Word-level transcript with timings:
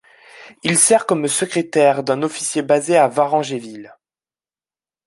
Il 0.63 0.79
sert 0.79 1.05
comme 1.05 1.27
secrétaire 1.27 2.01
d'un 2.03 2.23
officier 2.23 2.63
basé 2.63 2.97
à 2.97 3.07
Varangéville. 3.07 3.95